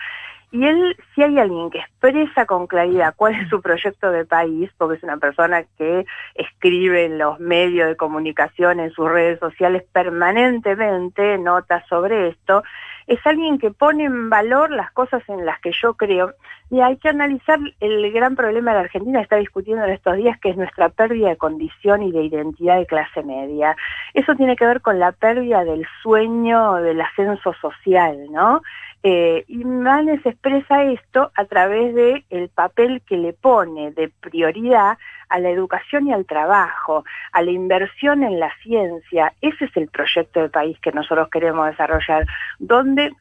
Y 0.51 0.65
él, 0.65 0.95
si 1.13 1.21
hay 1.21 1.37
alguien 1.37 1.69
que 1.69 1.79
expresa 1.79 2.45
con 2.45 2.67
claridad 2.67 3.13
cuál 3.17 3.35
es 3.35 3.49
su 3.49 3.61
proyecto 3.61 4.09
de 4.11 4.25
país, 4.25 4.71
porque 4.77 4.97
es 4.97 5.03
una 5.03 5.17
persona 5.17 5.63
que 5.77 6.05
escribe 6.35 7.05
en 7.05 7.17
los 7.17 7.39
medios 7.39 7.89
de 7.89 7.97
comunicación, 7.97 8.79
en 8.79 8.91
sus 8.91 9.09
redes 9.09 9.39
sociales 9.39 9.83
permanentemente 9.91 11.37
notas 11.39 11.85
sobre 11.89 12.29
esto, 12.29 12.63
es 13.07 13.19
alguien 13.25 13.59
que 13.59 13.71
pone 13.71 14.05
en 14.05 14.29
valor 14.29 14.71
las 14.71 14.91
cosas 14.91 15.21
en 15.29 15.45
las 15.45 15.59
que 15.59 15.71
yo 15.81 15.93
creo. 15.93 16.33
Y 16.71 16.79
hay 16.79 16.97
que 16.97 17.09
analizar 17.09 17.59
el 17.79 18.11
gran 18.11 18.35
problema 18.35 18.71
de 18.71 18.77
la 18.77 18.83
Argentina, 18.85 19.21
está 19.21 19.35
discutiendo 19.35 19.85
en 19.85 19.91
estos 19.91 20.17
días, 20.17 20.39
que 20.39 20.49
es 20.49 20.57
nuestra 20.57 20.89
pérdida 20.89 21.29
de 21.29 21.37
condición 21.37 22.01
y 22.01 22.11
de 22.11 22.23
identidad 22.23 22.77
de 22.77 22.87
clase 22.87 23.21
media. 23.23 23.75
Eso 24.13 24.35
tiene 24.35 24.55
que 24.55 24.65
ver 24.65 24.81
con 24.81 24.99
la 24.99 25.11
pérdida 25.11 25.63
del 25.63 25.85
sueño 26.01 26.75
del 26.75 27.01
ascenso 27.01 27.53
social, 27.61 28.17
¿no? 28.31 28.61
Eh, 29.07 29.45
y 29.47 29.63
Manes 29.63 30.25
expresa 30.25 30.83
esto 30.83 31.31
a 31.35 31.45
través 31.45 31.93
de 31.93 32.25
el 32.31 32.49
papel 32.49 33.03
que 33.07 33.17
le 33.17 33.33
pone 33.33 33.91
de 33.91 34.09
prioridad 34.09 34.97
a 35.29 35.37
la 35.37 35.51
educación 35.51 36.07
y 36.07 36.13
al 36.13 36.25
trabajo, 36.25 37.05
a 37.31 37.43
la 37.43 37.51
inversión 37.51 38.23
en 38.23 38.39
la 38.39 38.51
ciencia. 38.63 39.31
Ese 39.41 39.65
es 39.65 39.77
el 39.77 39.89
proyecto 39.89 40.41
de 40.41 40.49
país 40.49 40.79
que 40.79 40.91
nosotros 40.91 41.29
queremos 41.29 41.67
desarrollar, 41.67 42.25
donde 42.57 43.13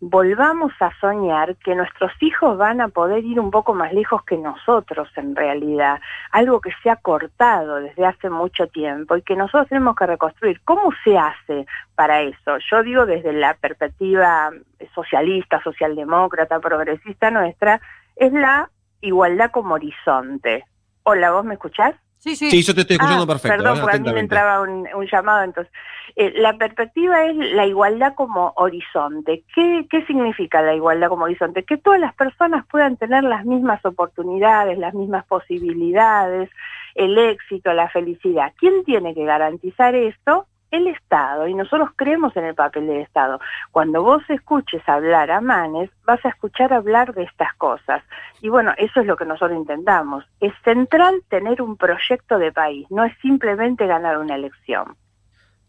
volvamos 0.00 0.72
a 0.80 0.90
soñar 0.98 1.56
que 1.56 1.74
nuestros 1.74 2.10
hijos 2.20 2.56
van 2.56 2.80
a 2.80 2.88
poder 2.88 3.22
ir 3.24 3.38
un 3.38 3.50
poco 3.50 3.74
más 3.74 3.92
lejos 3.92 4.24
que 4.24 4.38
nosotros 4.38 5.08
en 5.16 5.36
realidad, 5.36 6.00
algo 6.32 6.60
que 6.60 6.70
se 6.82 6.88
ha 6.88 6.96
cortado 6.96 7.76
desde 7.76 8.06
hace 8.06 8.30
mucho 8.30 8.66
tiempo 8.68 9.16
y 9.16 9.22
que 9.22 9.36
nosotros 9.36 9.68
tenemos 9.68 9.94
que 9.96 10.06
reconstruir. 10.06 10.60
¿Cómo 10.64 10.90
se 11.04 11.18
hace 11.18 11.66
para 11.94 12.22
eso? 12.22 12.56
Yo 12.70 12.82
digo 12.82 13.04
desde 13.04 13.32
la 13.34 13.54
perspectiva 13.54 14.50
socialista, 14.94 15.62
socialdemócrata, 15.62 16.60
progresista 16.60 17.30
nuestra, 17.30 17.80
es 18.16 18.32
la 18.32 18.70
igualdad 19.02 19.50
como 19.50 19.74
horizonte. 19.74 20.64
Hola, 21.02 21.32
¿vos 21.32 21.44
me 21.44 21.54
escuchás? 21.54 21.94
Sí, 22.20 22.36
sí. 22.36 22.50
Sí, 22.50 22.62
yo 22.62 22.74
te 22.74 22.82
estoy 22.82 22.96
escuchando 22.96 23.24
ah, 23.24 23.26
perfecto. 23.26 23.56
Perdón, 23.56 23.80
porque 23.80 23.96
a 23.96 24.00
mí 24.00 24.12
me 24.12 24.20
entraba 24.20 24.60
un, 24.60 24.86
llamado. 25.10 25.42
Entonces, 25.42 25.72
eh, 26.16 26.34
la 26.36 26.58
perspectiva 26.58 27.24
es 27.24 27.34
la 27.34 27.66
igualdad 27.66 28.14
como 28.14 28.52
horizonte. 28.56 29.42
¿Qué, 29.54 29.86
¿Qué 29.90 30.04
significa 30.04 30.60
la 30.60 30.74
igualdad 30.74 31.08
como 31.08 31.24
horizonte? 31.24 31.64
Que 31.64 31.78
todas 31.78 31.98
las 31.98 32.14
personas 32.14 32.66
puedan 32.70 32.98
tener 32.98 33.24
las 33.24 33.46
mismas 33.46 33.82
oportunidades, 33.86 34.78
las 34.78 34.92
mismas 34.92 35.24
posibilidades, 35.24 36.50
el 36.94 37.16
éxito, 37.16 37.72
la 37.72 37.88
felicidad. 37.88 38.52
¿Quién 38.58 38.84
tiene 38.84 39.14
que 39.14 39.24
garantizar 39.24 39.94
esto? 39.94 40.46
El 40.70 40.86
Estado, 40.88 41.46
y 41.46 41.54
nosotros 41.54 41.90
creemos 41.96 42.36
en 42.36 42.44
el 42.44 42.54
papel 42.54 42.86
del 42.86 42.98
Estado. 42.98 43.40
Cuando 43.72 44.02
vos 44.02 44.22
escuches 44.28 44.88
hablar 44.88 45.30
a 45.30 45.40
Manes, 45.40 45.90
vas 46.04 46.24
a 46.24 46.28
escuchar 46.28 46.72
hablar 46.72 47.14
de 47.14 47.24
estas 47.24 47.52
cosas. 47.54 48.02
Y 48.40 48.48
bueno, 48.48 48.72
eso 48.76 49.00
es 49.00 49.06
lo 49.06 49.16
que 49.16 49.24
nosotros 49.24 49.58
intentamos. 49.58 50.24
Es 50.40 50.52
central 50.64 51.22
tener 51.28 51.60
un 51.62 51.76
proyecto 51.76 52.38
de 52.38 52.52
país, 52.52 52.86
no 52.90 53.04
es 53.04 53.16
simplemente 53.20 53.86
ganar 53.86 54.18
una 54.18 54.34
elección. 54.34 54.96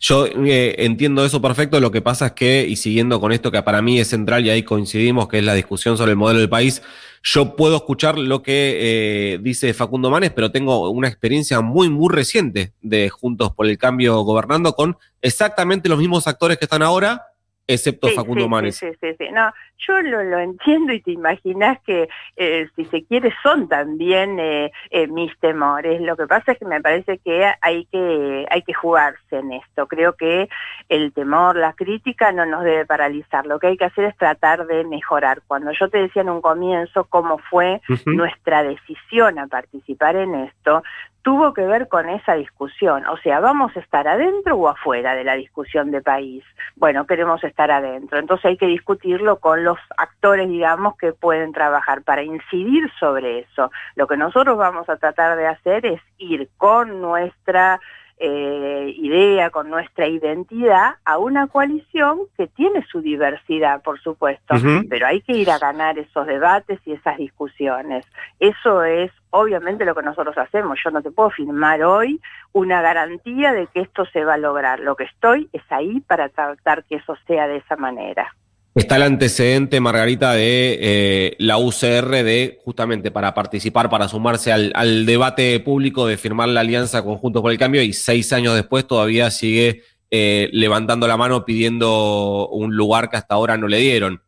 Yo 0.04 0.26
eh, 0.26 0.76
entiendo 0.80 1.24
eso 1.24 1.44
perfecto, 1.44 1.80
lo 1.80 1.92
que 1.92 2.02
pasa 2.02 2.26
es 2.26 2.32
que, 2.32 2.66
y 2.68 2.76
siguiendo 2.76 3.20
con 3.20 3.32
esto 3.32 3.52
que 3.52 3.62
para 3.62 3.84
mí 3.84 4.00
es 4.00 4.08
central 4.08 4.44
y 4.44 4.50
ahí 4.50 4.64
coincidimos, 4.64 5.28
que 5.28 5.38
es 5.38 5.44
la 5.44 5.54
discusión 5.54 5.96
sobre 5.96 6.12
el 6.12 6.18
modelo 6.18 6.40
del 6.40 6.50
país, 6.50 6.82
yo 7.22 7.56
puedo 7.56 7.76
escuchar 7.76 8.18
lo 8.18 8.42
que 8.42 9.34
eh, 9.36 9.40
dice 9.44 9.76
Facundo 9.76 10.10
Manes, 10.10 10.32
pero 10.32 10.52
tengo 10.52 10.90
una 10.90 11.08
experiencia 11.08 11.62
muy, 11.62 11.92
muy 11.92 12.12
reciente 12.12 12.74
de 12.82 13.10
Juntos 13.10 13.54
por 13.54 13.68
el 13.68 13.78
Cambio 13.78 14.20
gobernando 14.22 14.74
con 14.74 14.98
exactamente 15.22 15.88
los 15.88 16.00
mismos 16.00 16.26
actores 16.26 16.58
que 16.58 16.66
están 16.66 16.82
ahora, 16.82 17.28
excepto 17.74 18.08
Facundo 18.10 18.48
Manes. 18.48 18.78
Sí, 18.78 18.88
sí, 19.00 19.08
sí, 19.18 19.26
No, 19.32 19.52
yo 19.88 20.02
lo, 20.02 20.40
entiendo 20.40 20.94
y 20.94 21.02
te 21.02 21.12
imaginas 21.12 21.80
que, 21.86 22.08
eh, 22.36 22.68
si 22.76 22.86
se 22.86 23.04
quiere, 23.04 23.34
son 23.42 23.68
también 23.68 24.40
eh, 24.40 24.72
eh, 24.90 25.08
mis 25.08 25.38
temores. 25.40 26.02
Lo 26.02 26.16
que 26.16 26.28
pasa 26.28 26.54
es 26.54 26.60
que 26.60 26.66
me 26.66 26.82
parece 26.82 27.18
que 27.20 27.52
hay 27.62 27.86
que 27.86 28.46
hay 28.50 28.62
que 28.62 28.74
jugarse 28.74 29.38
en 29.38 29.54
esto. 29.54 29.88
Creo 29.88 30.14
que 30.16 30.50
el 30.92 31.14
temor, 31.14 31.56
la 31.56 31.72
crítica 31.72 32.34
no 32.34 32.46
nos 32.46 32.66
debe 32.66 32.86
paralizar. 32.86 33.46
Lo 33.46 33.60
que 33.60 33.68
hay 33.68 33.78
que 33.78 33.86
hacer 33.86 34.04
es 34.04 34.18
tratar 34.18 34.68
de 34.68 34.84
mejorar. 34.84 35.42
Cuando 35.48 35.72
yo 35.72 35.90
te 35.90 36.00
decía 36.00 36.22
en 36.22 36.30
un 36.30 36.42
comienzo 36.42 37.06
cómo 37.06 37.38
fue 37.38 37.82
nuestra 38.06 38.62
decisión 38.62 39.40
a 39.40 39.48
participar 39.48 40.18
en 40.18 40.36
esto, 40.36 40.84
tuvo 41.22 41.54
que 41.54 41.66
ver 41.66 41.88
con 41.88 42.10
esa 42.10 42.34
discusión. 42.34 43.06
O 43.06 43.16
sea, 43.20 43.40
¿vamos 43.40 43.72
a 43.78 43.80
estar 43.80 44.06
adentro 44.06 44.58
o 44.58 44.68
afuera 44.68 45.16
de 45.16 45.24
la 45.24 45.36
discusión 45.36 45.92
de 45.92 46.02
país? 46.02 46.44
Bueno, 46.76 47.08
queremos 47.08 47.42
estar 47.46 47.72
adentro. 47.72 48.20
Entonces 48.20 48.48
hay 48.48 48.58
que 48.58 48.68
discutirlo 48.68 49.40
con 49.40 49.64
los 49.64 49.78
actores, 49.96 50.50
digamos, 50.50 50.98
que 50.98 51.14
pueden 51.14 51.54
trabajar 51.54 52.02
para 52.02 52.22
incidir 52.22 52.92
sobre 53.00 53.40
eso. 53.40 53.72
Lo 53.96 54.08
que 54.08 54.18
nosotros 54.18 54.58
vamos 54.58 54.90
a 54.90 54.98
tratar 54.98 55.38
de 55.38 55.48
hacer 55.48 55.86
es 55.86 56.02
ir 56.18 56.50
con 56.58 57.00
nuestra 57.00 57.80
eh, 58.24 58.94
idea, 58.98 59.50
con 59.50 59.72
nuestra 59.72 60.08
identidad, 60.08 60.92
a 61.06 61.18
una 61.18 61.48
coalición 61.48 62.20
que 62.38 62.46
tiene 62.46 62.86
su 62.86 63.02
diversidad, 63.02 63.82
por 63.82 64.00
supuesto, 64.00 64.54
pero 64.88 65.08
hay 65.08 65.22
que 65.22 65.34
ir 65.34 65.50
a 65.50 65.58
ganar 65.58 65.98
esos 65.98 66.28
debates 66.28 66.80
y 66.86 66.92
esas 66.92 67.18
discusiones. 67.18 68.06
Eso 68.40 68.84
es 68.84 69.12
obviamente 69.32 69.86
lo 69.86 69.96
que 69.96 70.04
nosotros 70.04 70.38
hacemos. 70.38 70.78
Yo 70.84 70.92
no 70.92 71.02
te 71.02 71.10
puedo 71.10 71.32
firmar 71.32 71.82
hoy 71.82 72.22
una 72.54 72.84
garantía 72.84 73.54
de 73.54 73.66
que 73.66 73.82
esto 73.82 74.06
se 74.06 74.24
va 74.24 74.36
a 74.36 74.38
lograr. 74.38 74.80
Lo 74.80 74.96
que 74.96 75.06
estoy 75.06 75.50
es 75.52 75.64
ahí 75.70 76.00
para 76.02 76.30
tratar 76.30 76.84
que 76.84 76.98
eso 76.98 77.16
sea 77.26 77.48
de 77.48 77.58
esa 77.58 77.76
manera. 77.76 78.36
Está 78.74 78.96
el 78.96 79.02
antecedente, 79.02 79.82
Margarita, 79.82 80.32
de 80.32 80.80
eh, 80.82 81.36
la 81.40 81.58
UCR 81.58 82.24
de 82.24 82.58
justamente 82.64 83.12
para 83.12 83.34
participar, 83.34 83.90
para 83.90 84.08
sumarse 84.08 84.54
al, 84.54 85.06
debate 85.06 85.60
público 85.60 86.08
de 86.08 86.16
firmar 86.16 86.48
la 86.48 86.62
alianza 86.62 87.04
conjunto 87.04 87.42
por 87.42 87.52
el 87.52 87.58
cambio 87.58 87.82
y 87.82 87.92
seis 87.92 88.32
años 88.32 88.56
después 88.56 88.88
todavía 88.88 89.30
sigue 89.30 89.82
eh, 90.10 90.50
levantando 90.54 91.06
la 91.06 91.18
mano 91.18 91.44
pidiendo 91.44 92.48
un 92.48 92.74
lugar 92.78 93.10
que 93.10 93.18
hasta 93.18 93.36
ahora 93.36 93.58
no 93.58 93.68
le 93.68 93.78
dieron. 93.78 94.22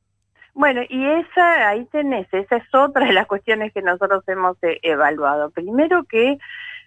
Bueno, 0.53 0.81
y 0.89 1.05
esa, 1.05 1.69
ahí 1.69 1.85
tenés, 1.85 2.27
esa 2.33 2.57
es 2.57 2.75
otra 2.75 3.07
de 3.07 3.13
las 3.13 3.27
cuestiones 3.27 3.71
que 3.71 3.81
nosotros 3.81 4.23
hemos 4.27 4.57
eh, 4.61 4.77
evaluado. 4.83 5.51
Primero 5.51 6.03
que 6.03 6.37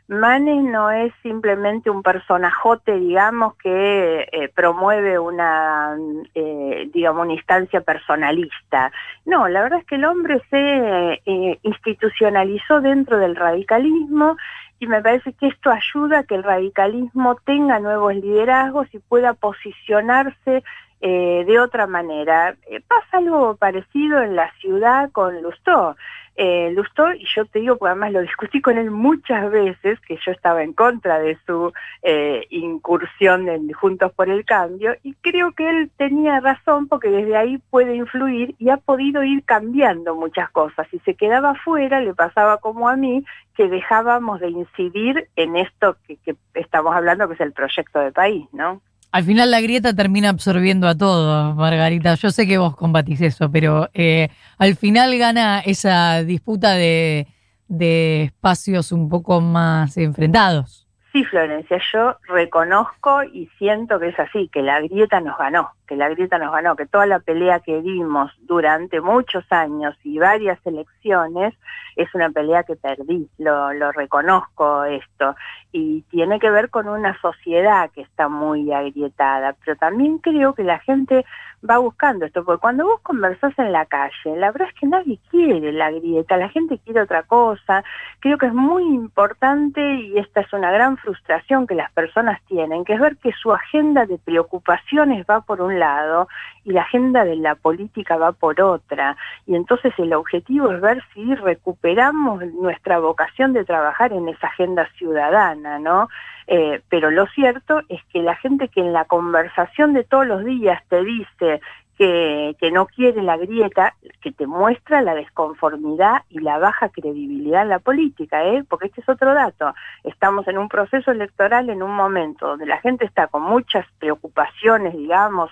Manes 0.08 0.62
no 0.62 0.90
es 0.90 1.12
simplemente 1.22 1.90
un 1.90 2.02
personajote, 2.02 2.96
digamos, 2.96 3.56
que 3.56 4.28
eh, 4.30 4.48
promueve 4.54 5.18
una, 5.18 5.96
eh, 6.32 6.88
digamos, 6.92 7.24
una 7.24 7.34
instancia 7.34 7.80
personalista. 7.80 8.92
No, 9.24 9.48
la 9.48 9.62
verdad 9.62 9.80
es 9.80 9.86
que 9.86 9.96
el 9.96 10.04
hombre 10.04 10.40
se 10.48 11.20
eh, 11.26 11.58
institucionalizó 11.62 12.80
dentro 12.80 13.18
del 13.18 13.34
radicalismo 13.34 14.36
y 14.78 14.86
me 14.86 15.02
parece 15.02 15.32
que 15.32 15.48
esto 15.48 15.70
ayuda 15.70 16.20
a 16.20 16.24
que 16.24 16.36
el 16.36 16.44
radicalismo 16.44 17.36
tenga 17.44 17.80
nuevos 17.80 18.14
liderazgos 18.14 18.86
y 18.92 18.98
pueda 18.98 19.34
posicionarse 19.34 20.62
de 21.00 21.60
otra 21.60 21.86
manera. 21.86 22.56
pasa 22.88 23.18
algo 23.18 23.56
parecido 23.56 24.22
en 24.22 24.36
la 24.36 24.52
ciudad 24.60 25.10
con 25.12 25.42
Lustó 25.42 25.96
eh, 26.36 26.70
Lustó, 26.72 27.12
y 27.14 27.24
yo 27.34 27.46
te 27.46 27.60
digo, 27.60 27.76
porque 27.78 27.92
además 27.92 28.12
lo 28.12 28.20
discutí 28.20 28.60
con 28.60 28.76
él 28.76 28.90
muchas 28.90 29.50
veces, 29.50 29.98
que 30.00 30.18
yo 30.24 30.32
estaba 30.32 30.62
en 30.62 30.74
contra 30.74 31.18
de 31.18 31.38
su 31.46 31.72
eh, 32.02 32.46
incursión 32.50 33.48
en 33.48 33.72
Juntos 33.72 34.12
por 34.12 34.28
el 34.28 34.44
Cambio, 34.44 34.94
y 35.02 35.14
creo 35.14 35.52
que 35.52 35.68
él 35.68 35.90
tenía 35.96 36.40
razón 36.40 36.88
porque 36.88 37.08
desde 37.08 37.36
ahí 37.36 37.58
puede 37.70 37.96
influir 37.96 38.54
y 38.58 38.68
ha 38.68 38.76
podido 38.76 39.22
ir 39.24 39.44
cambiando 39.44 40.14
muchas 40.14 40.50
cosas. 40.50 40.86
Si 40.90 40.98
se 41.00 41.14
quedaba 41.14 41.54
fuera, 41.54 42.00
le 42.00 42.14
pasaba 42.14 42.58
como 42.58 42.88
a 42.88 42.96
mí, 42.96 43.24
que 43.54 43.68
dejábamos 43.68 44.40
de 44.40 44.50
incidir 44.50 45.28
en 45.36 45.56
esto 45.56 45.96
que, 46.06 46.16
que 46.18 46.36
estamos 46.52 46.94
hablando, 46.94 47.26
que 47.28 47.34
es 47.34 47.40
el 47.40 47.52
proyecto 47.52 48.00
de 48.00 48.12
país, 48.12 48.46
¿no? 48.52 48.82
Al 49.16 49.24
final 49.24 49.50
la 49.50 49.62
grieta 49.62 49.94
termina 49.94 50.28
absorbiendo 50.28 50.86
a 50.86 50.94
todo, 50.94 51.54
Margarita. 51.54 52.16
Yo 52.16 52.28
sé 52.28 52.46
que 52.46 52.58
vos 52.58 52.76
combatís 52.76 53.22
eso, 53.22 53.50
pero 53.50 53.88
eh, 53.94 54.28
al 54.58 54.76
final 54.76 55.16
gana 55.16 55.60
esa 55.60 56.22
disputa 56.22 56.74
de, 56.74 57.26
de 57.66 58.24
espacios 58.24 58.92
un 58.92 59.08
poco 59.08 59.40
más 59.40 59.96
enfrentados. 59.96 60.86
Sí, 61.12 61.24
Florencia, 61.24 61.80
yo 61.94 62.18
reconozco 62.28 63.22
y 63.22 63.48
siento 63.56 63.98
que 63.98 64.08
es 64.08 64.20
así, 64.20 64.50
que 64.52 64.60
la 64.60 64.82
grieta 64.82 65.18
nos 65.22 65.38
ganó, 65.38 65.70
que 65.86 65.96
la 65.96 66.08
grieta 66.08 66.38
nos 66.38 66.52
ganó, 66.52 66.76
que 66.76 66.86
toda 66.86 67.06
la 67.06 67.20
pelea 67.20 67.60
que 67.60 67.80
dimos 67.82 68.32
durante 68.40 69.00
muchos 69.00 69.44
años 69.50 69.96
y 70.04 70.18
varias 70.18 70.58
elecciones 70.66 71.54
es 71.96 72.14
una 72.14 72.30
pelea 72.30 72.62
que 72.64 72.76
perdí, 72.76 73.28
lo, 73.38 73.92
reconozco 73.92 74.84
esto, 74.84 75.34
y 75.72 76.02
tiene 76.02 76.38
que 76.38 76.50
ver 76.50 76.68
con 76.68 76.88
una 76.88 77.18
sociedad 77.20 77.90
que 77.90 78.02
está 78.02 78.28
muy 78.28 78.70
agrietada, 78.72 79.56
pero 79.64 79.76
también 79.76 80.18
creo 80.18 80.54
que 80.54 80.62
la 80.62 80.78
gente 80.80 81.24
va 81.68 81.78
buscando 81.78 82.26
esto, 82.26 82.44
porque 82.44 82.60
cuando 82.60 82.84
vos 82.84 83.00
conversás 83.00 83.58
en 83.58 83.72
la 83.72 83.86
calle, 83.86 84.36
la 84.36 84.52
verdad 84.52 84.68
es 84.68 84.78
que 84.78 84.86
nadie 84.86 85.18
quiere 85.30 85.72
la 85.72 85.90
grieta, 85.90 86.36
la 86.36 86.50
gente 86.50 86.78
quiere 86.84 87.00
otra 87.00 87.22
cosa, 87.22 87.82
creo 88.20 88.38
que 88.38 88.46
es 88.46 88.54
muy 88.54 88.82
importante 88.84 89.80
y 89.94 90.18
esta 90.18 90.40
es 90.40 90.52
una 90.52 90.70
gran 90.70 90.96
frustración 90.98 91.66
que 91.66 91.74
las 91.74 91.90
personas 91.92 92.40
tienen, 92.46 92.84
que 92.84 92.94
es 92.94 93.00
ver 93.00 93.16
que 93.16 93.32
su 93.32 93.52
agenda 93.52 94.06
de 94.06 94.18
preocupaciones 94.18 95.26
va 95.28 95.40
por 95.40 95.60
un 95.60 95.75
lado 95.78 96.28
y 96.64 96.72
la 96.72 96.82
agenda 96.82 97.24
de 97.24 97.36
la 97.36 97.54
política 97.54 98.16
va 98.16 98.32
por 98.32 98.60
otra, 98.60 99.16
y 99.46 99.54
entonces 99.54 99.92
el 99.98 100.12
objetivo 100.14 100.72
es 100.72 100.80
ver 100.80 101.02
si 101.14 101.34
recuperamos 101.34 102.44
nuestra 102.54 102.98
vocación 102.98 103.52
de 103.52 103.64
trabajar 103.64 104.12
en 104.12 104.28
esa 104.28 104.48
agenda 104.48 104.88
ciudadana, 104.96 105.78
¿no? 105.78 106.08
Eh, 106.48 106.80
pero 106.88 107.10
lo 107.10 107.26
cierto 107.28 107.82
es 107.88 108.00
que 108.12 108.22
la 108.22 108.36
gente 108.36 108.68
que 108.68 108.80
en 108.80 108.92
la 108.92 109.04
conversación 109.04 109.92
de 109.94 110.04
todos 110.04 110.26
los 110.26 110.44
días 110.44 110.80
te 110.88 111.02
dice 111.02 111.60
que, 111.96 112.56
que, 112.60 112.70
no 112.70 112.86
quiere 112.86 113.22
la 113.22 113.36
grieta, 113.36 113.94
que 114.20 114.32
te 114.32 114.46
muestra 114.46 115.02
la 115.02 115.14
desconformidad 115.14 116.22
y 116.28 116.40
la 116.40 116.58
baja 116.58 116.88
credibilidad 116.90 117.62
en 117.62 117.70
la 117.70 117.78
política, 117.78 118.44
¿eh? 118.44 118.64
porque 118.68 118.86
este 118.86 119.00
es 119.00 119.08
otro 119.08 119.34
dato. 119.34 119.74
Estamos 120.04 120.46
en 120.48 120.58
un 120.58 120.68
proceso 120.68 121.10
electoral 121.10 121.70
en 121.70 121.82
un 121.82 121.94
momento 121.94 122.48
donde 122.48 122.66
la 122.66 122.78
gente 122.78 123.04
está 123.04 123.28
con 123.28 123.42
muchas 123.42 123.86
preocupaciones, 123.98 124.94
digamos, 124.94 125.50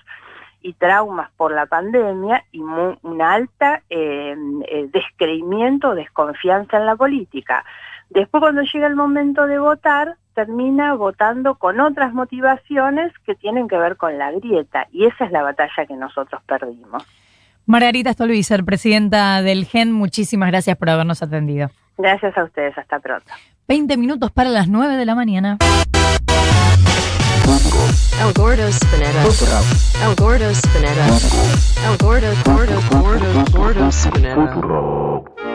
y 0.61 0.73
traumas 0.73 1.29
por 1.37 1.51
la 1.51 1.65
pandemia 1.67 2.43
y 2.51 2.59
una 2.59 3.33
alta 3.33 3.83
eh, 3.89 4.35
eh, 4.67 4.89
descreimiento, 4.91 5.93
desconfianza 5.93 6.77
en 6.77 6.85
la 6.87 6.95
política 6.95 7.63
Después 8.09 8.41
cuando 8.41 8.61
llega 8.61 8.87
el 8.87 8.95
momento 8.95 9.47
de 9.47 9.59
votar, 9.59 10.17
termina 10.35 10.93
votando 10.93 11.55
con 11.55 11.79
otras 11.79 12.13
motivaciones 12.13 13.11
que 13.25 13.33
tienen 13.35 13.67
que 13.67 13.77
ver 13.77 13.97
con 13.97 14.17
la 14.17 14.31
grieta. 14.31 14.87
Y 14.91 15.05
esa 15.05 15.25
es 15.25 15.31
la 15.31 15.41
batalla 15.41 15.85
que 15.87 15.95
nosotros 15.95 16.41
perdimos. 16.45 17.03
Margarita 17.65 18.13
Stolbizer, 18.13 18.63
presidenta 18.63 19.41
del 19.41 19.65
GEN, 19.65 19.91
muchísimas 19.91 20.49
gracias 20.51 20.77
por 20.77 20.89
habernos 20.91 21.23
atendido. 21.23 21.71
Gracias 21.97 22.37
a 22.37 22.43
ustedes, 22.43 22.77
hasta 22.77 22.99
pronto. 22.99 23.31
20 23.67 23.97
minutos 23.97 24.31
para 24.31 24.49
las 24.49 24.67
9 24.67 24.95
de 24.97 25.05
la 25.05 25.15
mañana. 25.15 25.57
El 28.21 28.33
Gordo 28.33 28.67
Spinetta. 28.67 29.23
El 30.03 30.15
Gordo 30.15 30.49
Spinetta. 30.51 31.07
El 31.89 31.97
Gordo, 31.97 32.27
Gordo, 32.45 32.81
Gordo, 32.91 33.45
Gordo 33.51 33.87
Spinetta. 33.89 35.45